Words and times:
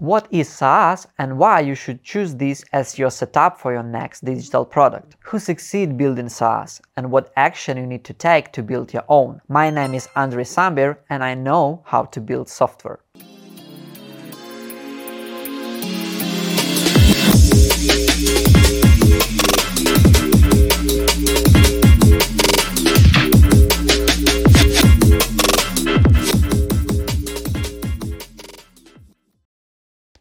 What 0.00 0.28
is 0.30 0.48
SaaS 0.48 1.06
and 1.18 1.36
why 1.36 1.60
you 1.60 1.74
should 1.74 2.02
choose 2.02 2.34
this 2.34 2.64
as 2.72 2.98
your 2.98 3.10
setup 3.10 3.60
for 3.60 3.70
your 3.74 3.82
next 3.82 4.24
digital 4.24 4.64
product? 4.64 5.16
Who 5.24 5.38
succeed 5.38 5.98
building 5.98 6.30
SaaS 6.30 6.80
and 6.96 7.10
what 7.10 7.30
action 7.36 7.76
you 7.76 7.86
need 7.86 8.04
to 8.04 8.14
take 8.14 8.50
to 8.52 8.62
build 8.62 8.94
your 8.94 9.04
own? 9.10 9.42
My 9.46 9.68
name 9.68 9.92
is 9.92 10.08
Andriy 10.16 10.46
Sambir 10.46 10.96
and 11.10 11.22
I 11.22 11.34
know 11.34 11.82
how 11.84 12.04
to 12.04 12.20
build 12.22 12.48
software. 12.48 13.00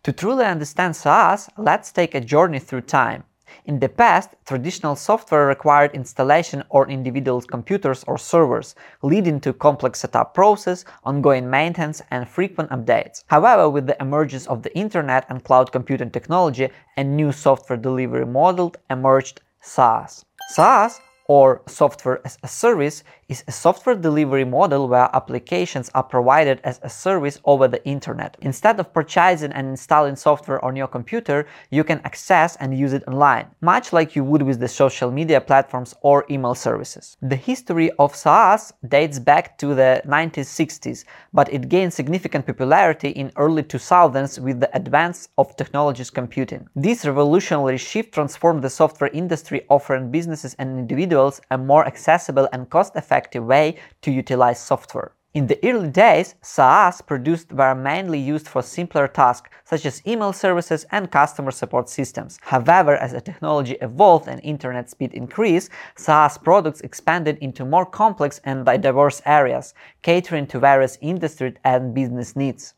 To 0.03 0.13
truly 0.13 0.45
understand 0.45 0.95
SaaS, 0.95 1.49
let's 1.57 1.91
take 1.91 2.15
a 2.15 2.21
journey 2.21 2.59
through 2.59 2.81
time. 2.81 3.25
In 3.65 3.79
the 3.79 3.89
past, 3.89 4.29
traditional 4.45 4.95
software 4.95 5.45
required 5.45 5.93
installation 5.93 6.63
on 6.69 6.89
individual 6.89 7.41
computers 7.41 8.05
or 8.07 8.17
servers, 8.17 8.75
leading 9.01 9.41
to 9.41 9.51
complex 9.51 9.99
setup 9.99 10.33
process, 10.33 10.85
ongoing 11.03 11.49
maintenance, 11.49 12.01
and 12.11 12.29
frequent 12.29 12.69
updates. 12.69 13.25
However, 13.27 13.69
with 13.69 13.87
the 13.87 14.01
emergence 14.01 14.47
of 14.47 14.63
the 14.63 14.73
internet 14.77 15.25
and 15.27 15.43
cloud 15.43 15.73
computing 15.73 16.11
technology, 16.11 16.69
a 16.95 17.03
new 17.03 17.33
software 17.33 17.77
delivery 17.77 18.25
model 18.25 18.73
emerged 18.89 19.41
SaaS. 19.59 20.23
SaaS 20.51 21.01
or 21.27 21.61
software 21.67 22.21
as 22.23 22.37
a 22.41 22.47
service 22.47 23.03
is 23.29 23.43
a 23.47 23.51
software 23.51 23.95
delivery 23.95 24.43
model 24.43 24.87
where 24.87 25.07
applications 25.13 25.91
are 25.93 26.03
provided 26.03 26.59
as 26.63 26.79
a 26.81 26.89
service 26.89 27.39
over 27.45 27.67
the 27.67 27.85
internet. 27.85 28.35
Instead 28.41 28.79
of 28.79 28.91
purchasing 28.91 29.51
and 29.51 29.67
installing 29.67 30.15
software 30.15 30.63
on 30.65 30.75
your 30.75 30.87
computer, 30.87 31.47
you 31.69 31.83
can 31.83 32.01
access 32.03 32.55
and 32.55 32.75
use 32.77 32.91
it 32.91 33.07
online, 33.07 33.45
much 33.61 33.93
like 33.93 34.15
you 34.15 34.23
would 34.23 34.41
with 34.41 34.59
the 34.59 34.67
social 34.67 35.11
media 35.11 35.39
platforms 35.39 35.93
or 36.01 36.25
email 36.31 36.55
services. 36.55 37.15
The 37.21 37.35
history 37.35 37.91
of 37.99 38.15
SaaS 38.15 38.73
dates 38.87 39.19
back 39.19 39.59
to 39.59 39.75
the 39.75 40.01
1960s, 40.07 41.05
but 41.31 41.53
it 41.53 41.69
gained 41.69 41.93
significant 41.93 42.47
popularity 42.47 43.09
in 43.09 43.31
early 43.35 43.61
2000s 43.61 44.39
with 44.39 44.59
the 44.59 44.75
advance 44.75 45.29
of 45.37 45.55
technologies 45.55 46.09
computing. 46.09 46.67
This 46.75 47.05
revolutionary 47.05 47.77
shift 47.77 48.11
transformed 48.11 48.63
the 48.63 48.71
software 48.71 49.11
industry, 49.11 49.65
offering 49.69 50.09
businesses 50.09 50.55
and 50.57 50.79
individuals 50.79 51.41
a 51.51 51.57
more 51.59 51.85
accessible 51.85 52.49
and 52.53 52.67
cost-effective 52.71 53.18
effective 53.19 53.45
way 53.45 53.75
to 54.01 54.11
utilize 54.11 54.59
software. 54.59 55.11
In 55.33 55.45
the 55.45 55.59
early 55.63 55.89
days, 55.89 56.35
SaaS 56.41 57.01
produced 57.01 57.53
were 57.53 57.75
mainly 57.75 58.19
used 58.19 58.47
for 58.47 58.63
simpler 58.63 59.07
tasks 59.07 59.49
such 59.63 59.85
as 59.85 60.01
email 60.07 60.33
services 60.33 60.87
and 60.91 61.11
customer 61.11 61.51
support 61.51 61.87
systems. 61.87 62.39
However, 62.41 62.95
as 62.95 63.11
the 63.11 63.21
technology 63.21 63.77
evolved 63.81 64.27
and 64.27 64.41
internet 64.43 64.89
speed 64.89 65.13
increased, 65.13 65.69
SaaS 65.95 66.37
products 66.39 66.81
expanded 66.81 67.37
into 67.41 67.63
more 67.63 67.85
complex 67.85 68.41
and 68.43 68.65
diverse 68.65 69.21
areas, 69.25 69.75
catering 70.01 70.47
to 70.47 70.59
various 70.59 70.97
industry 71.01 71.53
and 71.63 71.93
business 71.93 72.35
needs. 72.35 72.73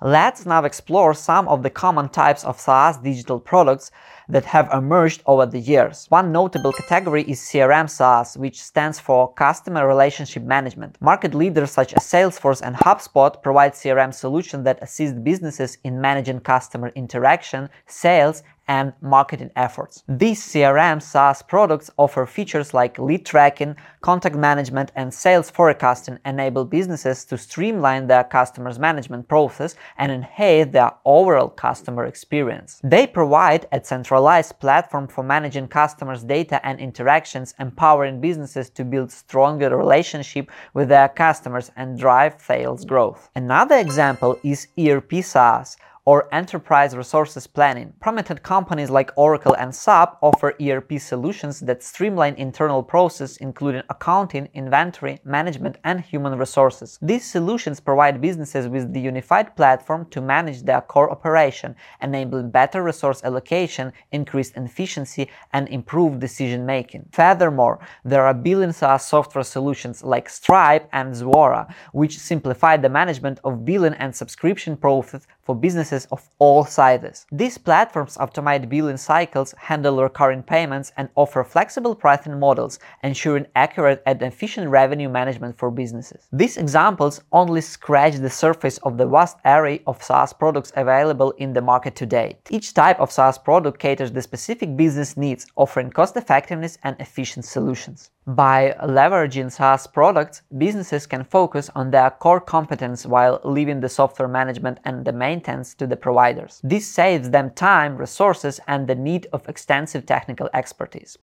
Let's 0.00 0.46
now 0.46 0.64
explore 0.64 1.12
some 1.14 1.48
of 1.48 1.62
the 1.62 1.70
common 1.70 2.08
types 2.08 2.44
of 2.44 2.60
SaaS 2.60 2.98
digital 2.98 3.40
products 3.40 3.90
that 4.28 4.44
have 4.44 4.68
emerged 4.72 5.22
over 5.26 5.46
the 5.46 5.58
years. 5.58 6.06
One 6.08 6.32
notable 6.32 6.72
category 6.72 7.22
is 7.22 7.40
CRM 7.40 7.88
SaaS, 7.88 8.36
which 8.36 8.62
stands 8.62 9.00
for 9.00 9.32
Customer 9.32 9.86
Relationship 9.86 10.42
Management. 10.42 10.98
Market 11.00 11.34
leaders 11.34 11.70
such 11.70 11.94
as 11.94 12.02
Salesforce 12.04 12.60
and 12.62 12.76
HubSpot 12.76 13.42
provide 13.42 13.72
CRM 13.72 14.12
solutions 14.12 14.64
that 14.64 14.82
assist 14.82 15.24
businesses 15.24 15.78
in 15.84 16.00
managing 16.00 16.40
customer 16.40 16.92
interaction, 16.94 17.68
sales, 17.86 18.42
and 18.68 18.92
marketing 19.00 19.50
efforts. 19.56 20.04
These 20.08 20.40
CRM 20.40 21.02
SaaS 21.02 21.42
products 21.42 21.90
offer 21.96 22.26
features 22.26 22.74
like 22.74 22.98
lead 22.98 23.24
tracking, 23.24 23.74
contact 24.02 24.36
management, 24.36 24.92
and 24.94 25.12
sales 25.12 25.50
forecasting, 25.50 26.18
enable 26.26 26.66
businesses 26.66 27.24
to 27.26 27.38
streamline 27.38 28.06
their 28.06 28.24
customers' 28.24 28.78
management 28.78 29.26
process 29.26 29.74
and 29.96 30.12
enhance 30.12 30.72
their 30.72 30.92
overall 31.06 31.48
customer 31.48 32.04
experience. 32.04 32.80
They 32.84 33.06
provide 33.06 33.66
a 33.72 33.80
centralized 34.18 34.58
platform 34.58 35.06
for 35.06 35.22
managing 35.22 35.68
customers' 35.68 36.24
data 36.24 36.58
and 36.66 36.80
interactions, 36.80 37.54
empowering 37.60 38.20
businesses 38.20 38.68
to 38.68 38.84
build 38.84 39.12
stronger 39.12 39.76
relationship 39.76 40.50
with 40.74 40.88
their 40.88 41.08
customers 41.08 41.70
and 41.76 41.96
drive 41.96 42.34
sales 42.40 42.84
growth. 42.84 43.30
Another 43.36 43.76
example 43.76 44.36
is 44.42 44.66
ERP 44.76 45.22
SaaS 45.22 45.76
or 46.08 46.26
enterprise 46.32 46.96
resources 46.96 47.46
planning. 47.46 47.92
Prominent 48.00 48.42
companies 48.42 48.88
like 48.88 49.10
Oracle 49.16 49.54
and 49.56 49.74
SAP 49.74 50.16
offer 50.22 50.54
ERP 50.58 50.98
solutions 50.98 51.60
that 51.60 51.82
streamline 51.82 52.34
internal 52.36 52.82
processes 52.82 53.36
including 53.36 53.82
accounting, 53.90 54.48
inventory, 54.54 55.18
management, 55.22 55.76
and 55.84 56.00
human 56.00 56.38
resources. 56.38 56.98
These 57.02 57.30
solutions 57.30 57.78
provide 57.78 58.22
businesses 58.22 58.68
with 58.68 58.94
the 58.94 59.00
unified 59.00 59.54
platform 59.54 60.06
to 60.12 60.22
manage 60.22 60.62
their 60.62 60.80
core 60.80 61.10
operation, 61.10 61.76
enabling 62.00 62.52
better 62.52 62.82
resource 62.82 63.22
allocation, 63.22 63.92
increased 64.10 64.56
efficiency, 64.56 65.28
and 65.52 65.68
improved 65.68 66.20
decision 66.20 66.64
making. 66.64 67.06
Furthermore, 67.12 67.80
there 68.02 68.24
are 68.24 68.32
billing 68.32 68.72
SaaS 68.72 69.06
software 69.06 69.44
solutions 69.44 70.02
like 70.02 70.30
Stripe 70.30 70.88
and 70.94 71.14
Zuora, 71.14 71.70
which 71.92 72.18
simplify 72.18 72.78
the 72.78 72.88
management 72.88 73.40
of 73.44 73.66
billing 73.66 73.92
and 73.98 74.16
subscription 74.16 74.74
process 74.74 75.26
for 75.42 75.54
businesses 75.54 75.97
of 76.06 76.28
all 76.38 76.64
sizes. 76.64 77.26
These 77.32 77.58
platforms 77.58 78.16
automate 78.16 78.68
billing 78.68 78.96
cycles, 78.96 79.54
handle 79.58 80.02
recurring 80.02 80.42
payments, 80.42 80.92
and 80.96 81.08
offer 81.14 81.44
flexible 81.44 81.94
pricing 81.94 82.38
models, 82.38 82.78
ensuring 83.02 83.46
accurate 83.56 84.02
and 84.06 84.22
efficient 84.22 84.70
revenue 84.70 85.08
management 85.08 85.58
for 85.58 85.70
businesses. 85.70 86.28
These 86.32 86.56
examples 86.56 87.22
only 87.32 87.60
scratch 87.60 88.16
the 88.16 88.30
surface 88.30 88.78
of 88.78 88.96
the 88.98 89.06
vast 89.06 89.36
array 89.44 89.82
of 89.86 90.02
SaaS 90.02 90.32
products 90.32 90.72
available 90.76 91.30
in 91.38 91.52
the 91.52 91.62
market 91.62 91.94
today. 91.96 92.38
Each 92.50 92.74
type 92.74 93.00
of 93.00 93.12
SaaS 93.12 93.38
product 93.38 93.78
caters 93.78 94.12
the 94.12 94.22
specific 94.22 94.76
business 94.76 95.16
needs, 95.16 95.46
offering 95.56 95.90
cost 95.90 96.16
effectiveness 96.16 96.78
and 96.82 96.96
efficient 97.00 97.44
solutions. 97.44 98.10
By 98.28 98.76
leveraging 98.82 99.50
SaaS 99.50 99.86
products, 99.86 100.42
businesses 100.58 101.06
can 101.06 101.24
focus 101.24 101.70
on 101.74 101.90
their 101.90 102.10
core 102.10 102.42
competence 102.42 103.06
while 103.06 103.40
leaving 103.42 103.80
the 103.80 103.88
software 103.88 104.28
management 104.28 104.80
and 104.84 105.02
the 105.02 105.14
maintenance 105.14 105.72
to 105.76 105.86
the 105.86 105.96
providers. 105.96 106.60
This 106.62 106.86
saves 106.86 107.30
them 107.30 107.52
time, 107.52 107.96
resources, 107.96 108.60
and 108.68 108.86
the 108.86 108.94
need 108.94 109.28
of 109.32 109.48
extensive 109.48 110.04
technical 110.04 110.50
expertise. 110.52 111.16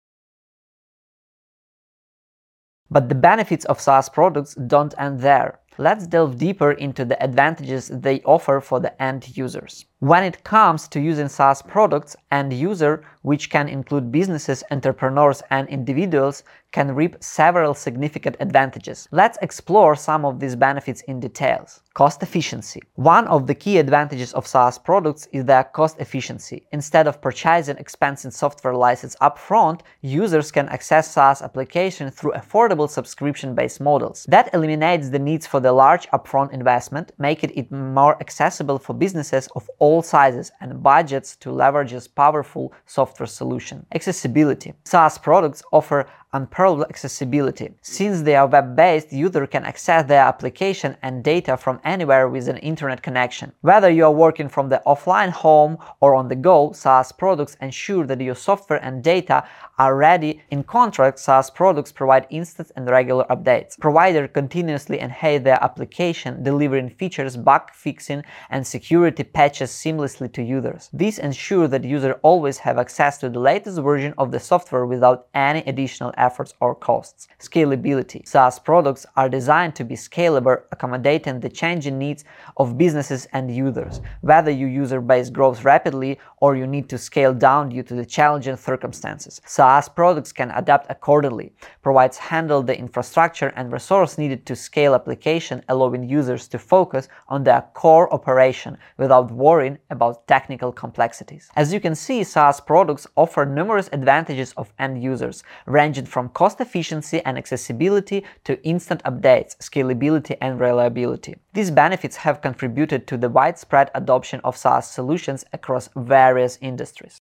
But 2.89 3.07
the 3.07 3.13
benefits 3.13 3.65
of 3.65 3.79
SaaS 3.79 4.09
products 4.09 4.55
don't 4.55 4.95
end 4.97 5.19
there. 5.19 5.59
Let's 5.77 6.07
delve 6.07 6.39
deeper 6.39 6.71
into 6.71 7.05
the 7.05 7.21
advantages 7.21 7.89
they 7.89 8.21
offer 8.21 8.59
for 8.59 8.79
the 8.79 8.99
end 8.99 9.37
users. 9.37 9.85
When 10.05 10.23
it 10.23 10.43
comes 10.43 10.87
to 10.89 10.99
using 10.99 11.27
SaaS 11.27 11.63
products, 11.63 12.15
end 12.29 12.53
user, 12.53 13.03
which 13.23 13.49
can 13.49 13.67
include 13.67 14.11
businesses, 14.11 14.63
entrepreneurs, 14.69 15.41
and 15.49 15.67
individuals, 15.67 16.43
can 16.71 16.93
reap 16.93 17.15
several 17.23 17.73
significant 17.73 18.35
advantages. 18.39 19.07
Let's 19.11 19.39
explore 19.41 19.95
some 19.95 20.23
of 20.23 20.39
these 20.39 20.55
benefits 20.55 21.01
in 21.03 21.19
details. 21.19 21.81
Cost 21.95 22.21
efficiency. 22.21 22.81
One 22.95 23.25
of 23.27 23.47
the 23.47 23.55
key 23.55 23.77
advantages 23.79 24.33
of 24.33 24.45
SaaS 24.45 24.77
products 24.77 25.27
is 25.31 25.45
their 25.45 25.63
cost 25.63 25.99
efficiency. 25.99 26.67
Instead 26.71 27.07
of 27.07 27.21
purchasing 27.21 27.77
expensive 27.77 28.33
software 28.33 28.75
license 28.75 29.15
upfront, 29.21 29.79
users 30.01 30.51
can 30.51 30.67
access 30.69 31.09
SaaS 31.09 31.41
applications 31.41 32.13
through 32.13 32.33
affordable 32.33 32.89
subscription-based 32.89 33.79
models. 33.79 34.25
That 34.27 34.53
eliminates 34.53 35.09
the 35.09 35.17
needs 35.17 35.47
for 35.47 35.61
the 35.61 35.71
large 35.71 36.07
upfront 36.09 36.51
investment, 36.51 37.13
making 37.17 37.53
it 37.55 37.71
more 37.71 38.19
accessible 38.19 38.77
for 38.77 38.93
businesses 38.93 39.47
of 39.55 39.67
all 39.79 39.94
sizes 40.01 40.51
and 40.61 40.81
budgets 40.81 41.35
to 41.37 41.51
leverage 41.51 41.91
this 41.91 42.07
powerful 42.07 42.73
software 42.85 43.27
solution. 43.27 43.85
Accessibility. 43.93 44.73
SaaS 44.83 45.17
products 45.17 45.63
offer 45.71 46.07
unparalleled 46.33 46.87
accessibility. 46.89 47.73
Since 47.81 48.21
they 48.21 48.35
are 48.35 48.45
web-based, 48.45 49.13
user 49.13 49.47
can 49.47 49.63
access 49.63 50.05
their 50.05 50.23
application 50.23 50.97
and 51.01 51.23
data 51.23 51.55
from 51.55 51.79
anywhere 51.85 52.27
with 52.27 52.49
an 52.49 52.57
internet 52.57 53.01
connection. 53.01 53.53
Whether 53.61 53.89
you 53.89 54.03
are 54.05 54.11
working 54.11 54.49
from 54.49 54.67
the 54.69 54.81
offline 54.85 55.29
home 55.29 55.77
or 56.01 56.13
on 56.13 56.27
the 56.27 56.35
go, 56.35 56.73
SaaS 56.73 57.11
products 57.11 57.55
ensure 57.61 58.05
that 58.07 58.19
your 58.19 58.35
software 58.35 58.83
and 58.83 59.01
data 59.01 59.45
are 59.77 59.95
ready. 59.95 60.41
In 60.51 60.63
contrast, 60.63 61.19
SaaS 61.19 61.49
products 61.49 61.91
provide 61.91 62.27
instant 62.29 62.71
and 62.75 62.89
regular 62.89 63.25
updates. 63.29 63.79
Providers 63.79 64.29
continuously 64.33 64.99
enhance 64.99 65.43
their 65.43 65.63
application, 65.63 66.43
delivering 66.43 66.89
features, 66.89 67.37
bug 67.37 67.71
fixing, 67.73 68.23
and 68.49 68.67
security 68.67 69.23
patches 69.23 69.71
seamlessly 69.71 70.31
to 70.33 70.43
users. 70.43 70.89
This 70.91 71.17
ensures 71.17 71.69
that 71.69 71.85
users 71.85 72.15
always 72.23 72.57
have 72.57 72.77
access 72.77 73.17
to 73.19 73.29
the 73.29 73.39
latest 73.39 73.79
version 73.81 74.13
of 74.17 74.31
the 74.31 74.39
software 74.39 74.85
without 74.85 75.27
any 75.33 75.61
additional 75.61 76.13
effort 76.17 76.24
efforts 76.27 76.53
or 76.59 76.73
costs. 76.89 77.27
Scalability. 77.39 78.21
SaaS 78.27 78.57
products 78.59 79.05
are 79.15 79.29
designed 79.29 79.75
to 79.75 79.83
be 79.91 79.95
scalable, 79.95 80.57
accommodating 80.71 81.39
the 81.39 81.49
changing 81.61 81.97
needs 82.05 82.21
of 82.57 82.77
businesses 82.77 83.27
and 83.33 83.45
users, 83.65 84.01
whether 84.21 84.51
your 84.51 84.69
user 84.69 85.01
base 85.01 85.29
grows 85.29 85.63
rapidly 85.63 86.17
or 86.43 86.55
you 86.55 86.67
need 86.75 86.87
to 86.89 86.97
scale 86.97 87.33
down 87.33 87.69
due 87.69 87.83
to 87.83 87.95
the 87.95 88.05
challenging 88.05 88.57
circumstances. 88.57 89.41
SaaS 89.45 89.87
products 89.89 90.31
can 90.31 90.51
adapt 90.51 90.89
accordingly, 90.89 91.53
provides 91.81 92.17
handle 92.17 92.61
the 92.63 92.77
infrastructure 92.85 93.51
and 93.55 93.71
resource 93.71 94.17
needed 94.17 94.45
to 94.45 94.55
scale 94.55 94.93
application, 94.95 95.63
allowing 95.69 96.03
users 96.19 96.47
to 96.47 96.59
focus 96.59 97.07
on 97.27 97.43
their 97.43 97.63
core 97.73 98.11
operation 98.13 98.77
without 98.97 99.31
worrying 99.31 99.77
about 99.89 100.27
technical 100.27 100.71
complexities. 100.71 101.49
As 101.55 101.73
you 101.73 101.79
can 101.79 101.95
see, 101.95 102.23
SaaS 102.23 102.59
products 102.59 103.07
offer 103.15 103.45
numerous 103.45 103.89
advantages 103.91 104.53
of 104.57 104.73
end 104.79 105.01
users, 105.03 105.43
ranging 105.65 106.04
from 106.05 106.29
cost 106.29 106.61
efficiency 106.61 107.21
and 107.25 107.37
accessibility 107.37 108.23
to 108.43 108.63
instant 108.63 109.03
updates, 109.03 109.57
scalability, 109.57 110.37
and 110.41 110.59
reliability. 110.59 111.35
These 111.53 111.71
benefits 111.71 112.17
have 112.17 112.41
contributed 112.41 113.07
to 113.07 113.17
the 113.17 113.29
widespread 113.29 113.91
adoption 113.93 114.41
of 114.43 114.57
SaaS 114.57 114.89
solutions 114.89 115.43
across 115.51 115.89
various 115.95 116.57
industries. 116.61 117.19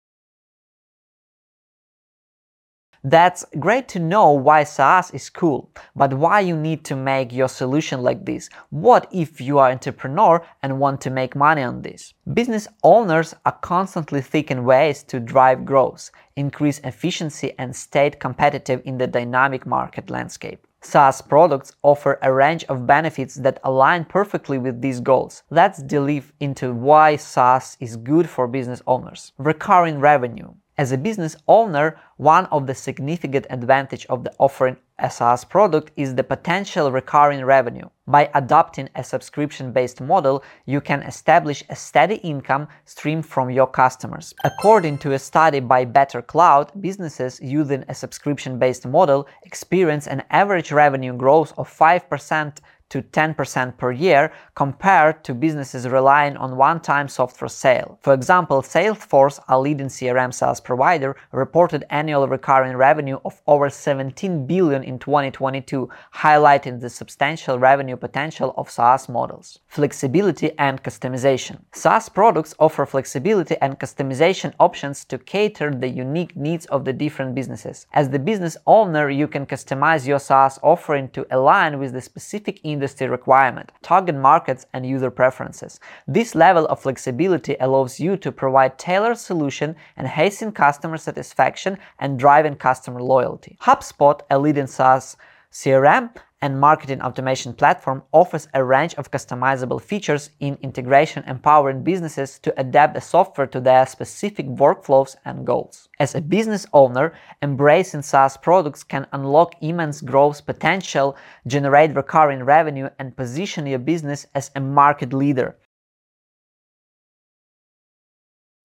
That's 3.02 3.46
great 3.58 3.88
to 3.88 3.98
know 3.98 4.32
why 4.32 4.64
SaaS 4.64 5.10
is 5.12 5.30
cool, 5.30 5.70
but 5.96 6.12
why 6.12 6.40
you 6.40 6.54
need 6.54 6.84
to 6.84 6.96
make 6.96 7.32
your 7.32 7.48
solution 7.48 8.02
like 8.02 8.26
this? 8.26 8.50
What 8.68 9.08
if 9.10 9.40
you 9.40 9.58
are 9.58 9.70
entrepreneur 9.70 10.44
and 10.62 10.78
want 10.78 11.00
to 11.02 11.10
make 11.10 11.34
money 11.34 11.62
on 11.62 11.80
this? 11.80 12.12
Business 12.34 12.68
owners 12.82 13.34
are 13.46 13.58
constantly 13.62 14.20
seeking 14.20 14.64
ways 14.64 15.02
to 15.04 15.18
drive 15.18 15.64
growth, 15.64 16.10
increase 16.36 16.78
efficiency 16.80 17.54
and 17.58 17.74
stay 17.74 18.10
competitive 18.10 18.82
in 18.84 18.98
the 18.98 19.06
dynamic 19.06 19.66
market 19.66 20.10
landscape. 20.10 20.66
SaaS 20.82 21.22
products 21.22 21.72
offer 21.82 22.18
a 22.20 22.30
range 22.30 22.64
of 22.64 22.86
benefits 22.86 23.34
that 23.36 23.60
align 23.64 24.04
perfectly 24.04 24.58
with 24.58 24.82
these 24.82 25.00
goals. 25.00 25.42
Let's 25.48 25.82
delve 25.82 26.32
into 26.40 26.74
why 26.74 27.16
SaaS 27.16 27.78
is 27.80 27.96
good 27.96 28.28
for 28.28 28.46
business 28.46 28.82
owners. 28.86 29.32
Recurring 29.38 30.00
revenue. 30.00 30.52
As 30.80 30.92
a 30.92 30.96
business 30.96 31.36
owner, 31.46 31.98
one 32.16 32.46
of 32.46 32.66
the 32.66 32.74
significant 32.74 33.46
advantage 33.50 34.06
of 34.06 34.24
the 34.24 34.32
offering 34.38 34.78
a 34.98 35.10
SaaS 35.10 35.44
product 35.44 35.90
is 35.94 36.14
the 36.14 36.24
potential 36.24 36.90
recurring 36.90 37.44
revenue. 37.44 37.86
By 38.06 38.30
adopting 38.32 38.88
a 38.94 39.04
subscription-based 39.04 40.00
model, 40.00 40.42
you 40.64 40.80
can 40.80 41.02
establish 41.02 41.62
a 41.68 41.76
steady 41.76 42.14
income 42.14 42.66
stream 42.86 43.20
from 43.20 43.50
your 43.50 43.66
customers. 43.66 44.32
According 44.42 44.96
to 45.00 45.12
a 45.12 45.18
study 45.18 45.60
by 45.60 45.84
BetterCloud, 45.84 46.80
businesses 46.80 47.38
using 47.42 47.84
a 47.86 47.94
subscription-based 47.94 48.86
model 48.86 49.28
experience 49.42 50.06
an 50.06 50.22
average 50.30 50.72
revenue 50.72 51.12
growth 51.14 51.52
of 51.58 51.68
5% 51.68 52.56
to 52.90 53.02
10% 53.02 53.78
per 53.78 53.92
year 53.92 54.32
compared 54.54 55.24
to 55.24 55.32
businesses 55.32 55.88
relying 55.88 56.36
on 56.36 56.56
one-time 56.56 57.08
software 57.08 57.48
sale. 57.48 57.98
For 58.02 58.12
example, 58.12 58.62
Salesforce, 58.62 59.40
a 59.48 59.58
leading 59.58 59.86
CRM 59.86 60.34
SaaS 60.34 60.60
provider, 60.60 61.16
reported 61.32 61.84
annual 61.88 62.28
recurring 62.28 62.76
revenue 62.76 63.18
of 63.24 63.40
over 63.46 63.70
17 63.70 64.46
billion 64.46 64.82
in 64.82 64.98
2022, 64.98 65.88
highlighting 66.16 66.80
the 66.80 66.90
substantial 66.90 67.58
revenue 67.58 67.96
potential 67.96 68.52
of 68.56 68.68
SaaS 68.68 69.08
models. 69.08 69.60
Flexibility 69.68 70.50
and 70.58 70.82
customization. 70.82 71.60
SaaS 71.72 72.08
products 72.08 72.54
offer 72.58 72.84
flexibility 72.84 73.56
and 73.62 73.78
customization 73.78 74.52
options 74.58 75.04
to 75.04 75.16
cater 75.16 75.70
the 75.70 75.88
unique 75.88 76.34
needs 76.36 76.66
of 76.66 76.84
the 76.84 76.92
different 76.92 77.34
businesses. 77.34 77.86
As 77.92 78.10
the 78.10 78.18
business 78.18 78.56
owner, 78.66 79.08
you 79.08 79.28
can 79.28 79.46
customize 79.46 80.06
your 80.06 80.18
SaaS 80.18 80.58
offering 80.62 81.08
to 81.10 81.26
align 81.30 81.78
with 81.78 81.92
the 81.92 82.00
specific 82.00 82.60
industry 82.64 82.79
requirement, 83.10 83.72
target 83.82 84.14
markets, 84.14 84.66
and 84.72 84.86
user 84.86 85.10
preferences. 85.10 85.80
This 86.06 86.34
level 86.34 86.66
of 86.66 86.80
flexibility 86.80 87.56
allows 87.60 88.00
you 88.00 88.16
to 88.16 88.32
provide 88.32 88.78
tailored 88.78 89.18
solution, 89.18 89.76
enhancing 89.96 90.52
customer 90.52 90.96
satisfaction 90.96 91.78
and 91.98 92.18
driving 92.18 92.56
customer 92.56 93.02
loyalty. 93.02 93.56
HubSpot, 93.62 94.20
a 94.30 94.38
leading 94.38 94.66
SaaS 94.66 95.16
CRM 95.52 96.10
and 96.42 96.58
marketing 96.58 97.02
automation 97.02 97.52
platform 97.52 98.02
offers 98.12 98.48
a 98.54 98.64
range 98.64 98.94
of 98.94 99.10
customizable 99.10 99.80
features 99.80 100.30
in 100.40 100.56
integration 100.62 101.22
empowering 101.26 101.82
businesses 101.82 102.38
to 102.38 102.58
adapt 102.58 102.94
the 102.94 103.00
software 103.00 103.46
to 103.46 103.60
their 103.60 103.86
specific 103.86 104.46
workflows 104.46 105.16
and 105.24 105.46
goals. 105.46 105.88
As 105.98 106.14
a 106.14 106.20
business 106.20 106.66
owner, 106.72 107.12
embracing 107.42 108.02
SaaS 108.02 108.36
products 108.36 108.82
can 108.82 109.06
unlock 109.12 109.54
immense 109.60 110.00
growth 110.00 110.46
potential, 110.46 111.16
generate 111.46 111.94
recurring 111.94 112.44
revenue, 112.44 112.88
and 112.98 113.16
position 113.16 113.66
your 113.66 113.78
business 113.78 114.26
as 114.34 114.50
a 114.56 114.60
market 114.60 115.12
leader. 115.12 115.56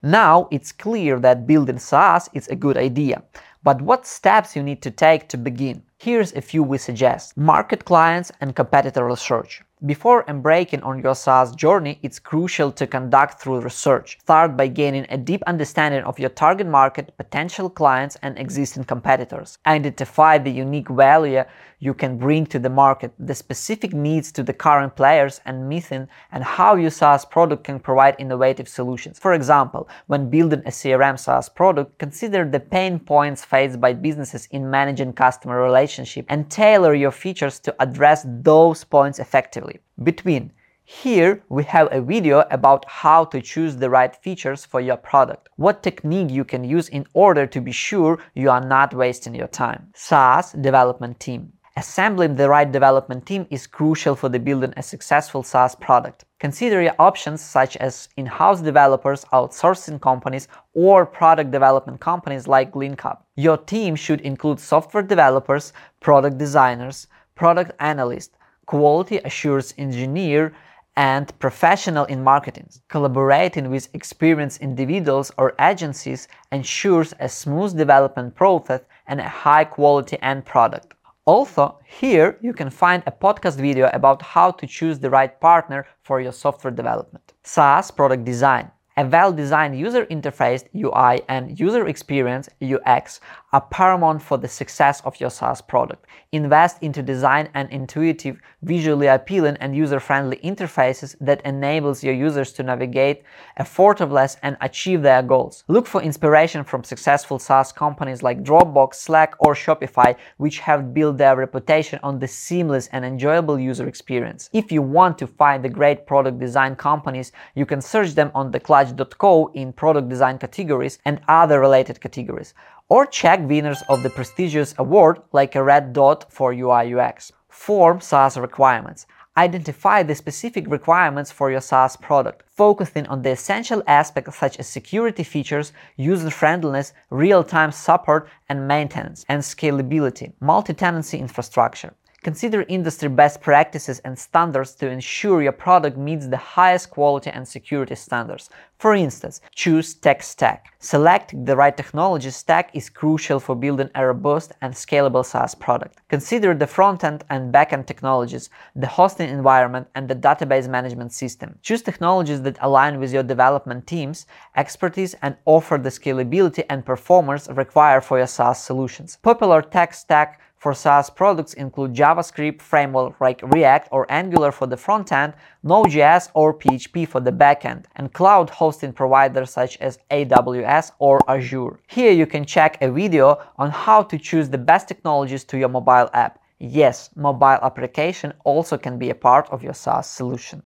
Now 0.04 0.48
it's 0.52 0.72
clear 0.72 1.20
that 1.20 1.48
building 1.48 1.80
SaaS 1.80 2.30
is 2.34 2.48
a 2.48 2.56
good 2.56 2.78
idea, 2.78 3.24
but 3.64 3.82
what 3.82 4.06
steps 4.06 4.56
you 4.56 4.62
need 4.62 4.82
to 4.84 4.92
take 4.92 5.28
to 5.30 5.38
begin? 5.38 5.84
Here's 5.98 6.32
a 6.34 6.42
few 6.42 6.62
we 6.62 6.78
suggest. 6.78 7.36
Market 7.36 7.84
clients 7.84 8.32
and 8.40 8.56
competitor 8.56 9.06
research. 9.06 9.64
Before 9.86 10.24
embarking 10.30 10.84
on 10.84 11.04
your 11.04 11.16
SaaS 11.16 11.54
journey, 11.54 12.00
it's 12.02 12.18
crucial 12.18 12.72
to 12.72 12.88
conduct 12.88 13.42
through 13.42 13.60
research. 13.60 14.18
Start 14.22 14.56
by 14.56 14.68
gaining 14.68 15.06
a 15.10 15.18
deep 15.18 15.44
understanding 15.48 16.02
of 16.06 16.18
your 16.18 16.30
target 16.30 16.66
market, 16.66 17.12
potential 17.18 17.70
clients, 17.70 18.16
and 18.22 18.40
existing 18.40 18.86
competitors. 18.86 19.58
Identify 19.68 20.38
the 20.38 20.50
unique 20.50 20.88
value 20.88 21.44
you 21.80 21.94
can 21.94 22.18
bring 22.18 22.46
to 22.48 22.58
the 22.58 22.70
market, 22.70 23.12
the 23.20 23.36
specific 23.36 23.92
needs 23.94 24.32
to 24.32 24.44
the 24.44 24.54
current 24.54 24.96
players 24.96 25.42
and 25.46 25.68
missing, 25.68 26.08
and 26.32 26.44
how 26.44 26.76
your 26.76 26.90
SaaS 26.90 27.26
product 27.26 27.66
can 27.66 27.80
provide 27.80 28.16
innovative 28.18 28.70
solutions. 28.70 29.20
For 29.20 29.34
example, 29.34 29.90
when 30.08 30.30
building 30.30 30.62
a 30.66 30.70
CRM 30.70 31.20
SaaS 31.20 31.50
product, 31.50 32.00
consider 32.00 32.50
the 32.50 32.62
pain 32.62 32.98
points 32.98 33.44
faced 33.44 33.82
by 33.82 33.92
businesses 33.92 34.48
in 34.52 34.70
managing 34.70 35.12
customer 35.12 35.62
relationship 35.62 36.26
and 36.30 36.50
tailor 36.50 36.94
your 36.96 37.12
features 37.12 37.60
to 37.60 37.76
address 37.82 38.26
those 38.26 38.86
points 38.86 39.20
effectively. 39.20 39.65
Between 40.04 40.52
here 40.88 41.44
we 41.50 41.64
have 41.64 41.88
a 41.92 42.00
video 42.00 42.42
about 42.52 42.86
how 42.88 43.26
to 43.26 43.42
choose 43.42 43.76
the 43.76 43.90
right 43.90 44.16
features 44.16 44.66
for 44.66 44.80
your 44.80 44.98
product, 44.98 45.50
what 45.56 45.82
technique 45.82 46.30
you 46.30 46.44
can 46.44 46.64
use 46.64 46.90
in 46.90 47.08
order 47.14 47.48
to 47.48 47.60
be 47.60 47.72
sure 47.72 48.20
you 48.36 48.52
are 48.52 48.64
not 48.64 48.94
wasting 48.94 49.34
your 49.34 49.48
time. 49.48 49.90
SaaS 49.96 50.52
development 50.52 51.20
team. 51.20 51.52
Assembling 51.78 52.36
the 52.36 52.48
right 52.48 52.72
development 52.72 53.26
team 53.26 53.46
is 53.50 53.68
crucial 53.68 54.16
for 54.16 54.30
the 54.30 54.40
building 54.40 54.74
a 54.78 54.84
successful 54.84 55.44
SaaS 55.44 55.76
product. 55.76 56.24
Consider 56.40 56.82
your 56.82 56.96
options 57.00 57.42
such 57.42 57.76
as 57.78 58.08
in-house 58.16 58.62
developers, 58.62 59.26
outsourcing 59.34 60.00
companies, 60.00 60.48
or 60.74 61.06
product 61.06 61.52
development 61.52 62.00
companies 62.00 62.48
like 62.48 62.72
Linkup. 62.74 63.24
Your 63.36 63.58
team 63.58 63.96
should 63.96 64.22
include 64.22 64.60
software 64.60 65.04
developers, 65.04 65.74
product 66.00 66.38
designers, 66.38 67.08
product 67.34 67.72
analysts, 67.80 68.38
quality 68.66 69.18
assurance 69.18 69.74
engineer, 69.78 70.54
and 70.98 71.38
professional 71.40 72.06
in 72.06 72.24
marketing. 72.24 72.70
Collaborating 72.88 73.70
with 73.70 73.90
experienced 73.94 74.62
individuals 74.62 75.32
or 75.38 75.54
agencies 75.60 76.28
ensures 76.52 77.14
a 77.20 77.28
smooth 77.28 77.78
development 77.78 78.36
process 78.36 78.82
and 79.08 79.20
a 79.20 79.28
high 79.28 79.66
quality 79.66 80.18
end 80.22 80.46
product. 80.46 80.94
Also, 81.26 81.80
here 81.86 82.38
you 82.42 82.54
can 82.54 82.70
find 82.70 83.02
a 83.06 83.12
podcast 83.12 83.58
video 83.58 83.90
about 83.94 84.22
how 84.22 84.52
to 84.52 84.68
choose 84.68 85.00
the 85.00 85.10
right 85.10 85.40
partner 85.42 85.86
for 86.04 86.22
your 86.22 86.32
software 86.32 86.72
development. 86.72 87.34
SaaS 87.44 87.90
product 87.92 88.24
design. 88.24 88.72
A 88.98 89.06
well-designed 89.06 89.78
user 89.78 90.06
interface 90.06 90.64
UI 90.74 91.22
and 91.28 91.60
user 91.60 91.86
experience 91.86 92.48
UX 92.64 93.20
are 93.52 93.60
paramount 93.60 94.22
for 94.22 94.38
the 94.38 94.48
success 94.48 95.02
of 95.02 95.20
your 95.20 95.30
SaaS 95.30 95.62
product. 95.62 96.06
Invest 96.32 96.82
into 96.82 97.02
design 97.02 97.50
and 97.54 97.70
intuitive, 97.72 98.40
visually 98.62 99.08
appealing 99.08 99.58
and 99.60 99.76
user-friendly 99.76 100.38
interfaces 100.38 101.16
that 101.20 101.42
enables 101.46 102.04
your 102.06 102.14
users 102.14 102.54
to 102.54 102.64
navigate 102.64 103.24
effortlessly 103.58 104.40
and 104.44 104.56
achieve 104.62 105.02
their 105.02 105.22
goals. 105.22 105.66
Look 105.68 105.88
for 105.88 106.02
inspiration 106.02 106.64
from 106.64 106.86
successful 106.86 107.38
SaaS 107.38 107.74
companies 107.74 108.24
like 108.24 108.44
Dropbox, 108.44 108.96
Slack, 108.96 109.36
or 109.40 109.56
Shopify, 109.56 110.16
which 110.38 110.60
have 110.60 110.94
built 110.94 111.18
their 111.18 111.36
reputation 111.36 112.00
on 112.02 112.20
the 112.20 112.28
seamless 112.28 112.88
and 112.94 113.04
enjoyable 113.04 113.60
user 113.60 113.88
experience. 113.88 114.50
If 114.54 114.72
you 114.72 114.82
want 114.82 115.18
to 115.18 115.28
find 115.28 115.64
the 115.64 115.70
great 115.70 116.08
product 116.08 116.40
design 116.40 116.78
companies, 116.78 117.34
you 117.56 117.66
can 117.66 117.82
search 117.82 118.16
them 118.16 118.32
on 118.34 118.52
theclutch.co 118.94 119.52
in 119.54 119.74
product 119.74 120.10
design 120.10 120.38
categories 120.38 121.00
and 121.06 121.22
other 121.28 121.60
related 121.60 122.00
categories 122.02 122.54
or 122.90 123.06
check 123.06 123.40
winners 123.42 123.84
of 123.90 124.04
the 124.04 124.10
prestigious 124.10 124.76
award 124.78 125.20
like 125.32 125.56
a 125.56 125.64
red 125.64 125.94
dot 125.94 126.32
for 126.32 126.54
UI 126.54 126.94
UX. 126.94 127.32
Form 127.50 128.00
SaaS 128.00 128.38
requirements. 128.38 129.08
Identify 129.38 130.04
the 130.04 130.16
specific 130.16 130.66
requirements 130.70 131.30
for 131.32 131.52
your 131.52 131.60
SaaS 131.60 131.98
product, 131.98 132.44
focusing 132.48 133.06
on 133.08 133.22
the 133.22 133.32
essential 133.32 133.84
aspects 133.86 134.38
such 134.38 134.58
as 134.60 134.68
security 134.68 135.24
features, 135.24 135.74
user 135.98 136.30
friendliness, 136.30 136.94
real 137.10 137.44
time 137.44 137.72
support 137.72 138.30
and 138.48 138.68
maintenance, 138.68 139.26
and 139.28 139.42
scalability, 139.42 140.32
multi 140.40 140.74
tenancy 140.74 141.18
infrastructure. 141.18 141.94
Consider 142.26 142.66
industry 142.70 143.08
best 143.08 143.40
practices 143.40 144.00
and 144.00 144.18
standards 144.18 144.74
to 144.74 144.90
ensure 144.90 145.44
your 145.44 145.52
product 145.52 145.96
meets 145.96 146.26
the 146.26 146.38
highest 146.38 146.90
quality 146.90 147.30
and 147.30 147.48
security 147.48 147.94
standards. 147.94 148.50
For 148.80 148.96
instance, 148.96 149.42
choose 149.54 149.94
tech 149.94 150.24
stack. 150.24 150.74
Selecting 150.80 151.46
the 151.46 151.56
right 151.56 151.78
technology 151.78 152.32
stack 152.32 152.72
is 152.74 152.90
crucial 152.90 153.40
for 153.40 153.56
building 153.56 153.92
a 153.94 154.08
robust 154.08 154.54
and 154.64 154.74
scalable 154.74 155.24
SaaS 155.24 155.54
product. 155.54 156.00
Consider 156.10 156.56
the 156.56 156.66
front-end 156.66 157.24
and 157.30 157.52
back-end 157.52 157.86
technologies, 157.86 158.50
the 158.76 158.88
hosting 158.88 159.30
environment, 159.30 159.88
and 159.94 160.08
the 160.08 160.16
database 160.16 160.68
management 160.68 161.14
system. 161.14 161.60
Choose 161.62 161.84
technologies 161.84 162.42
that 162.42 162.58
align 162.62 163.00
with 163.00 163.14
your 163.14 163.22
development 163.22 163.86
team's 163.86 164.26
expertise 164.56 165.14
and 165.22 165.38
offer 165.46 165.78
the 165.78 165.90
scalability 165.90 166.64
and 166.72 166.84
performance 166.84 167.48
required 167.50 168.04
for 168.04 168.18
your 168.18 168.26
SaaS 168.26 168.64
solutions. 168.64 169.20
Popular 169.22 169.62
tech 169.62 169.94
stack 169.94 170.42
for 170.66 170.74
SaaS 170.74 171.12
products 171.12 171.54
include 171.54 171.94
JavaScript 171.94 172.60
framework 172.60 173.22
like 173.22 173.40
React 173.54 173.88
or 173.92 174.08
Angular 174.10 174.52
for 174.52 174.66
the 174.66 174.76
front 174.76 175.12
end, 175.12 175.36
Node.js 175.62 176.32
or 176.34 176.56
PHP 176.56 177.08
for 177.08 177.20
the 177.20 177.32
back 177.32 177.66
end, 177.66 177.88
and 177.98 178.12
cloud 178.12 178.50
hosting 178.50 178.92
providers 178.92 179.52
such 179.52 179.78
as 179.78 180.00
AWS 180.10 180.94
or 180.98 181.20
Azure. 181.30 181.78
Here 181.86 182.12
you 182.12 182.26
can 182.26 182.46
check 182.46 182.82
a 182.82 182.92
video 182.92 183.40
on 183.60 183.70
how 183.70 184.02
to 184.02 184.18
choose 184.18 184.50
the 184.50 184.58
best 184.58 184.88
technologies 184.88 185.44
to 185.44 185.58
your 185.60 185.70
mobile 185.70 186.10
app. 186.16 186.40
Yes, 186.58 187.12
mobile 187.16 187.60
application 187.62 188.34
also 188.44 188.76
can 188.76 188.98
be 188.98 189.12
a 189.12 189.22
part 189.28 189.48
of 189.52 189.62
your 189.62 189.76
SaaS 189.76 190.10
solution. 190.10 190.64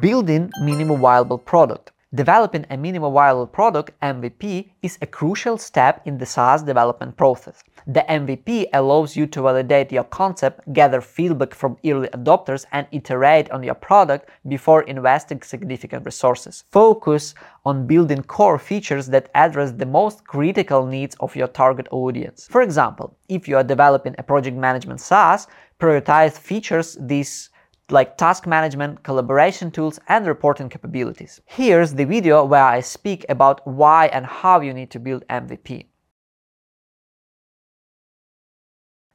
Building 0.00 0.50
minimum 0.60 1.00
viable 1.00 1.38
product. 1.38 1.93
Developing 2.14 2.64
a 2.70 2.76
minimum 2.76 3.12
viable 3.12 3.46
product 3.46 3.98
MVP 4.00 4.70
is 4.82 4.98
a 5.02 5.06
crucial 5.06 5.58
step 5.58 6.00
in 6.04 6.16
the 6.16 6.26
SaaS 6.26 6.62
development 6.62 7.16
process. 7.16 7.64
The 7.88 8.04
MVP 8.08 8.66
allows 8.72 9.16
you 9.16 9.26
to 9.26 9.42
validate 9.42 9.90
your 9.90 10.04
concept, 10.04 10.72
gather 10.72 11.00
feedback 11.00 11.54
from 11.54 11.76
early 11.84 12.06
adopters, 12.10 12.66
and 12.70 12.86
iterate 12.92 13.50
on 13.50 13.64
your 13.64 13.74
product 13.74 14.28
before 14.46 14.82
investing 14.82 15.42
significant 15.42 16.04
resources. 16.04 16.62
Focus 16.70 17.34
on 17.64 17.84
building 17.88 18.22
core 18.22 18.60
features 18.60 19.08
that 19.08 19.28
address 19.34 19.72
the 19.72 19.86
most 19.86 20.24
critical 20.24 20.86
needs 20.86 21.16
of 21.18 21.34
your 21.34 21.48
target 21.48 21.88
audience. 21.90 22.46
For 22.48 22.62
example, 22.62 23.16
if 23.28 23.48
you 23.48 23.56
are 23.56 23.64
developing 23.64 24.14
a 24.18 24.22
project 24.22 24.56
management 24.56 25.00
SaaS, 25.00 25.48
prioritize 25.80 26.38
features 26.38 26.96
these 27.00 27.50
like 27.90 28.16
task 28.16 28.46
management, 28.46 29.02
collaboration 29.02 29.70
tools, 29.70 30.00
and 30.08 30.26
reporting 30.26 30.68
capabilities. 30.68 31.40
Here's 31.44 31.94
the 31.94 32.04
video 32.04 32.44
where 32.44 32.64
I 32.64 32.80
speak 32.80 33.26
about 33.28 33.66
why 33.66 34.06
and 34.06 34.24
how 34.24 34.60
you 34.60 34.72
need 34.72 34.90
to 34.92 34.98
build 34.98 35.26
MVP. 35.28 35.86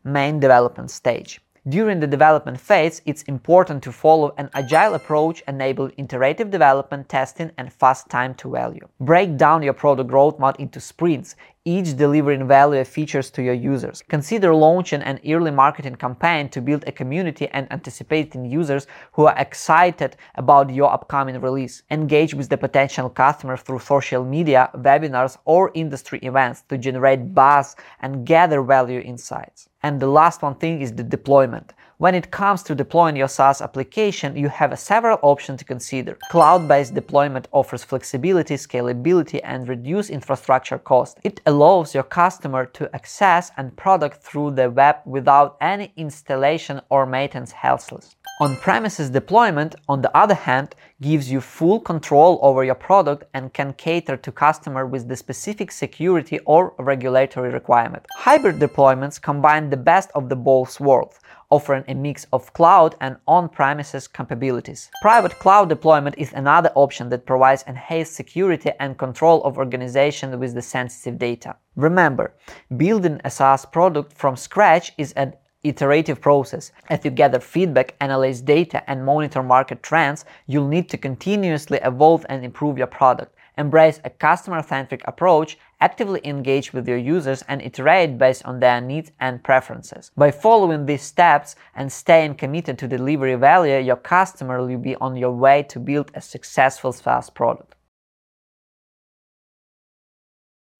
Main 0.04 0.40
development 0.40 0.92
stage. 0.92 1.42
During 1.68 2.00
the 2.00 2.08
development 2.08 2.60
phase, 2.60 3.02
it's 3.06 3.24
important 3.24 3.84
to 3.84 3.92
follow 3.92 4.34
an 4.38 4.50
agile 4.54 4.94
approach 4.94 5.44
enable 5.48 5.92
iterative 5.98 6.50
development, 6.50 7.10
testing, 7.10 7.52
and 7.58 7.72
fast 7.72 8.10
time 8.10 8.34
to 8.36 8.50
value. 8.50 8.88
Break 9.02 9.36
down 9.36 9.62
your 9.62 9.74
product 9.74 10.10
roadmap 10.10 10.56
into 10.56 10.80
sprints, 10.80 11.36
each 11.70 11.96
delivering 11.96 12.48
value 12.48 12.84
features 12.84 13.30
to 13.30 13.44
your 13.44 13.54
users. 13.54 14.04
Consider 14.10 14.50
launching 14.56 15.04
an 15.04 15.20
early 15.34 15.52
marketing 15.52 15.96
campaign 15.96 16.50
to 16.50 16.62
build 16.62 16.84
a 16.88 16.92
community 16.92 17.48
and 17.50 17.72
anticipating 17.72 18.44
users 18.44 18.88
who 19.14 19.28
are 19.28 19.38
excited 19.38 20.16
about 20.36 20.74
your 20.74 20.92
upcoming 20.92 21.40
release. 21.40 21.84
Engage 21.92 22.34
with 22.34 22.50
the 22.50 22.58
potential 22.58 23.08
customers 23.10 23.62
through 23.62 23.80
social 23.80 24.24
media, 24.26 24.72
webinars, 24.88 25.38
or 25.46 25.72
industry 25.76 26.20
events 26.24 26.64
to 26.70 26.78
generate 26.78 27.36
buzz 27.36 27.76
and 28.02 28.26
gather 28.26 28.62
value 28.64 29.02
insights. 29.02 29.70
And 29.84 30.00
the 30.00 30.08
last 30.08 30.42
one 30.42 30.56
thing 30.56 30.82
is 30.82 30.92
the 30.94 31.04
deployment. 31.04 31.74
When 32.00 32.16
it 32.16 32.32
comes 32.32 32.64
to 32.64 32.76
deploying 32.76 33.18
your 33.18 33.28
SaaS 33.28 33.62
application, 33.62 34.38
you 34.38 34.48
have 34.48 34.80
several 34.80 35.20
options 35.22 35.60
to 35.60 35.66
consider. 35.66 36.18
Cloud-based 36.32 36.94
deployment 36.94 37.50
offers 37.52 37.84
flexibility, 37.84 38.56
scalability, 38.56 39.42
and 39.44 39.68
reduced 39.68 40.10
infrastructure 40.10 40.78
cost. 40.78 41.20
It 41.26 41.42
allows 41.46 41.94
your 41.94 42.04
customer 42.04 42.66
to 42.68 42.90
access 42.96 43.52
and 43.58 43.76
product 43.76 44.24
through 44.24 44.52
the 44.52 44.72
web 44.72 44.96
without 45.06 45.58
any 45.60 45.92
installation 45.98 46.80
or 46.90 47.06
maintenance 47.06 47.52
hassles. 47.52 48.16
On-premises 48.42 49.10
deployment, 49.10 49.76
on 49.90 50.02
the 50.02 50.16
other 50.16 50.34
hand, 50.34 50.76
gives 51.02 51.30
you 51.30 51.42
full 51.42 51.82
control 51.82 52.40
over 52.42 52.64
your 52.64 52.76
product 52.76 53.26
and 53.34 53.54
can 53.54 53.74
cater 53.74 54.16
to 54.16 54.32
customer 54.32 54.86
with 54.86 55.10
the 55.10 55.18
specific 55.18 55.70
security 55.70 56.40
or 56.46 56.74
regulatory 56.80 57.50
requirement. 57.52 58.06
Hybrid 58.16 58.56
deployments 58.56 59.22
combine 59.22 59.70
the 59.70 59.76
best 59.76 60.10
of 60.16 60.30
the 60.30 60.38
both 60.38 60.80
worlds 60.80 61.20
offering 61.50 61.84
a 61.88 61.94
mix 61.94 62.26
of 62.32 62.54
cloud 62.54 62.96
and 63.02 63.18
on-premises 63.28 64.08
capabilities. 64.08 64.90
Private 65.02 65.38
cloud 65.40 65.70
deployment 65.70 66.18
is 66.18 66.32
another 66.34 66.72
option 66.76 67.10
that 67.10 67.26
provides 67.26 67.64
enhanced 67.68 68.14
security 68.14 68.72
and 68.80 68.98
control 68.98 69.44
of 69.44 69.58
organization 69.58 70.40
with 70.40 70.54
the 70.54 70.62
sensitive 70.62 71.18
data. 71.18 71.56
Remember, 71.76 72.34
building 72.78 73.20
a 73.24 73.32
SaaS 73.32 73.66
product 73.66 74.14
from 74.14 74.36
scratch 74.36 74.92
is 74.98 75.12
an 75.14 75.34
iterative 75.64 76.22
process. 76.22 76.72
As 76.90 77.04
you 77.04 77.12
gather 77.12 77.40
feedback, 77.40 77.96
analyze 78.00 78.42
data, 78.42 78.88
and 78.90 79.06
monitor 79.06 79.44
market 79.44 79.84
trends, 79.84 80.26
you'll 80.48 80.68
need 80.68 80.88
to 80.90 80.98
continuously 80.98 81.80
evolve 81.84 82.26
and 82.30 82.46
improve 82.46 82.78
your 82.78 82.88
product. 82.88 83.36
Embrace 83.58 84.00
a 84.06 84.10
customer-centric 84.10 85.02
approach, 85.06 85.58
actively 85.82 86.22
engage 86.24 86.74
with 86.74 86.88
your 86.88 86.98
users 86.98 87.44
and 87.48 87.62
iterate 87.62 88.18
based 88.18 88.46
on 88.46 88.60
their 88.60 88.82
needs 88.82 89.12
and 89.20 89.44
preferences. 89.44 90.12
By 90.18 90.32
following 90.32 90.86
these 90.86 91.02
steps 91.02 91.56
and 91.76 91.92
staying 91.92 92.36
committed 92.36 92.78
to 92.80 92.88
delivery 92.88 93.36
value, 93.36 93.80
your 93.80 93.96
customer 93.96 94.66
will 94.66 94.78
be 94.78 94.96
on 94.96 95.16
your 95.16 95.32
way 95.32 95.64
to 95.64 95.80
build 95.80 96.12
a 96.14 96.22
successful 96.22 96.92
SaaS 96.92 97.30
product. 97.30 97.76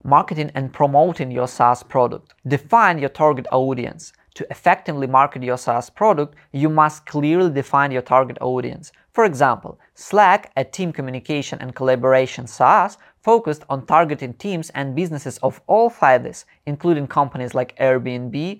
Marketing 0.04 0.50
and 0.56 0.72
promoting 0.72 1.30
your 1.30 1.48
SaaS 1.48 1.84
product. 1.84 2.34
Define 2.48 3.00
your 3.00 3.10
target 3.10 3.48
audience. 3.52 4.14
To 4.36 4.48
effectively 4.50 5.08
market 5.08 5.44
your 5.44 5.58
SaaS 5.58 5.90
product, 5.90 6.36
you 6.54 6.70
must 6.70 7.06
clearly 7.06 7.52
define 7.52 7.92
your 7.92 8.02
target 8.02 8.38
audience. 8.40 8.94
For 9.12 9.26
example, 9.26 9.78
Slack, 9.96 10.54
a 10.56 10.64
team 10.64 10.94
communication 10.94 11.60
and 11.60 11.76
collaboration 11.76 12.48
SaaS, 12.48 12.98
focused 13.22 13.64
on 13.70 13.86
targeting 13.86 14.34
teams 14.34 14.70
and 14.72 14.96
businesses 14.96 15.38
of 15.40 15.62
all 15.68 15.90
sizes, 15.90 16.46
including 16.66 17.08
companies 17.08 17.54
like 17.54 17.78
Airbnb 17.78 18.60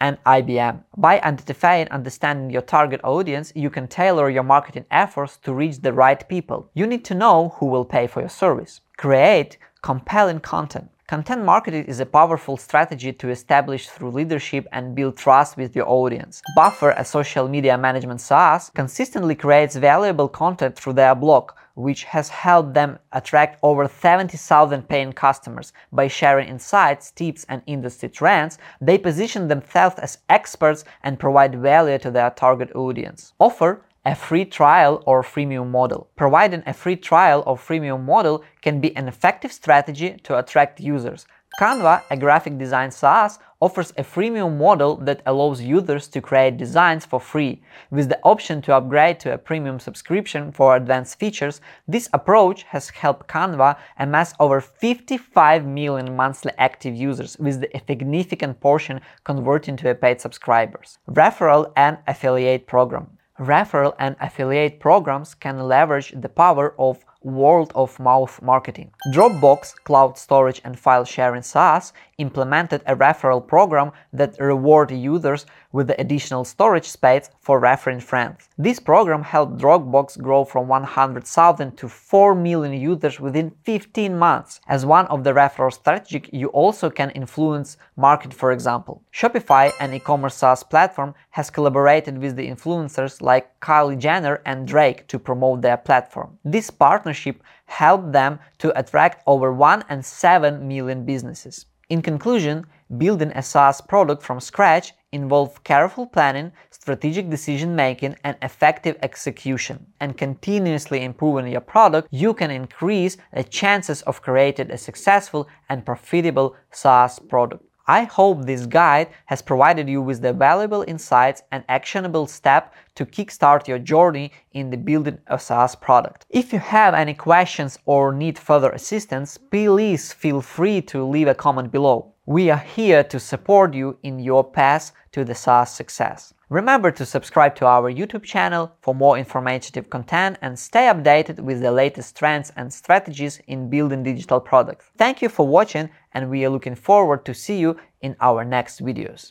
and 0.00 0.18
IBM. 0.24 0.82
By 0.96 1.20
identifying 1.20 1.82
and 1.82 1.90
understanding 1.90 2.50
your 2.50 2.62
target 2.62 3.00
audience, 3.04 3.52
you 3.54 3.70
can 3.70 3.86
tailor 3.86 4.30
your 4.30 4.42
marketing 4.42 4.86
efforts 4.90 5.36
to 5.38 5.52
reach 5.52 5.80
the 5.80 5.92
right 5.92 6.26
people. 6.28 6.70
You 6.74 6.86
need 6.86 7.04
to 7.06 7.14
know 7.14 7.50
who 7.56 7.66
will 7.66 7.84
pay 7.84 8.06
for 8.06 8.20
your 8.20 8.30
service. 8.30 8.80
Create 8.96 9.58
compelling 9.82 10.40
content. 10.40 10.90
Content 11.10 11.44
marketing 11.44 11.86
is 11.86 11.98
a 11.98 12.06
powerful 12.06 12.56
strategy 12.56 13.12
to 13.12 13.30
establish 13.30 13.88
through 13.88 14.12
leadership 14.12 14.68
and 14.70 14.94
build 14.94 15.16
trust 15.16 15.56
with 15.56 15.74
your 15.74 15.88
audience. 15.88 16.40
Buffer, 16.54 16.90
a 16.90 17.04
social 17.04 17.48
media 17.48 17.76
management 17.76 18.20
SaaS, 18.20 18.70
consistently 18.76 19.34
creates 19.34 19.74
valuable 19.74 20.28
content 20.28 20.76
through 20.76 20.92
their 20.92 21.16
blog, 21.16 21.50
which 21.74 22.04
has 22.04 22.28
helped 22.28 22.74
them 22.74 22.96
attract 23.10 23.58
over 23.64 23.88
70,000 23.88 24.88
paying 24.88 25.12
customers. 25.12 25.72
By 25.90 26.06
sharing 26.06 26.48
insights, 26.48 27.10
tips, 27.10 27.44
and 27.48 27.60
industry 27.66 28.08
trends, 28.08 28.58
they 28.80 28.96
position 28.96 29.48
themselves 29.48 29.96
as 29.98 30.18
experts 30.28 30.84
and 31.02 31.18
provide 31.18 31.60
value 31.60 31.98
to 31.98 32.12
their 32.12 32.30
target 32.30 32.70
audience. 32.76 33.32
Offer 33.40 33.82
a 34.04 34.14
free 34.14 34.44
trial 34.44 35.02
or 35.06 35.22
freemium 35.22 35.70
model. 35.70 36.08
Providing 36.16 36.62
a 36.66 36.72
free 36.72 36.96
trial 36.96 37.42
or 37.46 37.56
freemium 37.56 38.04
model 38.04 38.42
can 38.62 38.80
be 38.80 38.96
an 38.96 39.08
effective 39.08 39.52
strategy 39.52 40.16
to 40.22 40.38
attract 40.38 40.80
users. 40.80 41.26
Canva, 41.58 42.02
a 42.10 42.16
graphic 42.16 42.56
design 42.58 42.90
SaaS, 42.90 43.38
offers 43.60 43.90
a 43.98 44.04
freemium 44.04 44.56
model 44.56 44.96
that 44.96 45.20
allows 45.26 45.60
users 45.60 46.08
to 46.08 46.20
create 46.20 46.56
designs 46.56 47.04
for 47.04 47.20
free. 47.20 47.60
With 47.90 48.08
the 48.08 48.20
option 48.22 48.62
to 48.62 48.74
upgrade 48.74 49.20
to 49.20 49.34
a 49.34 49.38
premium 49.38 49.78
subscription 49.80 50.52
for 50.52 50.76
advanced 50.76 51.18
features, 51.18 51.60
this 51.86 52.08
approach 52.14 52.62
has 52.62 52.88
helped 52.88 53.28
Canva 53.28 53.76
amass 53.98 54.32
over 54.40 54.60
55 54.60 55.66
million 55.66 56.16
monthly 56.16 56.52
active 56.56 56.94
users, 56.94 57.36
with 57.38 57.64
a 57.74 57.82
significant 57.86 58.60
portion 58.60 59.00
converting 59.24 59.76
to 59.76 59.94
paid 59.94 60.20
subscribers. 60.20 60.98
Referral 61.10 61.72
and 61.76 61.98
affiliate 62.06 62.66
program. 62.66 63.18
Referral 63.40 63.94
and 63.98 64.16
affiliate 64.20 64.80
programs 64.80 65.34
can 65.34 65.66
leverage 65.66 66.12
the 66.14 66.28
power 66.28 66.74
of 66.78 67.06
word 67.22 67.72
of 67.74 67.98
mouth 67.98 68.42
marketing. 68.42 68.92
Dropbox, 69.14 69.74
cloud 69.84 70.18
storage 70.18 70.60
and 70.62 70.78
file 70.78 71.06
sharing 71.06 71.40
SaaS, 71.40 71.94
implemented 72.20 72.82
a 72.86 72.94
referral 72.94 73.46
program 73.46 73.92
that 74.12 74.38
reward 74.38 74.90
users 74.90 75.46
with 75.72 75.86
the 75.86 76.00
additional 76.00 76.44
storage 76.44 76.84
space 76.84 77.30
for 77.40 77.60
referring 77.60 78.00
friends. 78.00 78.48
This 78.58 78.78
program 78.78 79.22
helped 79.22 79.58
Dropbox 79.58 80.20
grow 80.20 80.44
from 80.44 80.68
100,000 80.68 81.76
to 81.76 81.88
4 81.88 82.34
million 82.34 82.72
users 82.72 83.20
within 83.20 83.52
15 83.64 84.18
months. 84.18 84.60
As 84.68 84.84
one 84.84 85.06
of 85.06 85.24
the 85.24 85.32
referral 85.32 85.72
strategies, 85.72 86.28
you 86.32 86.48
also 86.48 86.90
can 86.90 87.10
influence 87.10 87.76
market, 87.96 88.34
for 88.34 88.52
example. 88.52 89.02
Shopify, 89.12 89.72
an 89.80 89.94
e-commerce 89.94 90.34
SaaS 90.34 90.62
platform, 90.62 91.14
has 91.30 91.50
collaborated 91.50 92.18
with 92.18 92.36
the 92.36 92.48
influencers 92.48 93.22
like 93.22 93.58
Kylie 93.60 93.98
Jenner 93.98 94.42
and 94.44 94.66
Drake 94.66 95.06
to 95.08 95.18
promote 95.18 95.62
their 95.62 95.76
platform. 95.76 96.38
This 96.44 96.70
partnership 96.70 97.42
helped 97.66 98.12
them 98.12 98.38
to 98.58 98.76
attract 98.78 99.22
over 99.26 99.52
1 99.52 99.84
and 99.88 100.04
7 100.04 100.66
million 100.66 101.04
businesses. 101.04 101.66
In 101.90 102.02
conclusion, 102.02 102.66
building 102.98 103.32
a 103.34 103.42
SaaS 103.42 103.80
product 103.80 104.22
from 104.22 104.38
scratch 104.38 104.92
involves 105.10 105.58
careful 105.64 106.06
planning, 106.06 106.52
strategic 106.70 107.28
decision 107.28 107.74
making, 107.74 108.14
and 108.22 108.36
effective 108.42 108.96
execution. 109.02 109.84
And 109.98 110.16
continuously 110.16 111.02
improving 111.02 111.48
your 111.48 111.62
product, 111.62 112.06
you 112.12 112.32
can 112.32 112.52
increase 112.52 113.16
the 113.34 113.42
chances 113.42 114.02
of 114.02 114.22
creating 114.22 114.70
a 114.70 114.78
successful 114.78 115.48
and 115.68 115.84
profitable 115.84 116.54
SaaS 116.70 117.18
product. 117.18 117.64
I 117.90 118.04
hope 118.04 118.44
this 118.44 118.66
guide 118.66 119.08
has 119.26 119.42
provided 119.42 119.88
you 119.88 120.00
with 120.00 120.22
the 120.22 120.32
valuable 120.32 120.84
insights 120.86 121.42
and 121.50 121.64
actionable 121.68 122.28
steps 122.28 122.70
to 122.94 123.04
kickstart 123.04 123.66
your 123.66 123.80
journey 123.80 124.30
in 124.52 124.70
the 124.70 124.76
building 124.76 125.18
a 125.26 125.40
SaaS 125.40 125.74
product. 125.74 126.24
If 126.30 126.52
you 126.52 126.60
have 126.60 126.94
any 126.94 127.14
questions 127.14 127.80
or 127.86 128.12
need 128.12 128.38
further 128.38 128.70
assistance, 128.70 129.36
please 129.36 130.12
feel 130.12 130.40
free 130.40 130.80
to 130.82 131.04
leave 131.04 131.26
a 131.26 131.34
comment 131.34 131.72
below. 131.72 132.14
We 132.26 132.48
are 132.48 132.64
here 132.76 133.02
to 133.02 133.18
support 133.18 133.74
you 133.74 133.98
in 134.04 134.20
your 134.20 134.44
path 134.44 134.92
to 135.10 135.24
the 135.24 135.34
SaaS 135.34 135.72
success. 135.72 136.32
Remember 136.50 136.90
to 136.90 137.06
subscribe 137.06 137.54
to 137.54 137.66
our 137.66 137.92
YouTube 137.92 138.24
channel 138.24 138.72
for 138.82 138.92
more 138.92 139.16
informative 139.16 139.88
content 139.88 140.36
and 140.42 140.58
stay 140.58 140.86
updated 140.92 141.38
with 141.38 141.60
the 141.60 141.70
latest 141.70 142.16
trends 142.16 142.50
and 142.56 142.72
strategies 142.72 143.40
in 143.46 143.70
building 143.70 144.02
digital 144.02 144.40
products. 144.40 144.90
Thank 144.98 145.22
you 145.22 145.28
for 145.28 145.46
watching 145.46 145.90
and 146.12 146.28
we 146.28 146.44
are 146.44 146.50
looking 146.50 146.74
forward 146.74 147.24
to 147.26 147.34
see 147.34 147.60
you 147.60 147.76
in 148.00 148.16
our 148.20 148.44
next 148.44 148.82
videos. 148.82 149.30